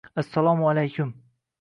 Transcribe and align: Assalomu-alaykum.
Assalomu-alaykum. 0.21 1.13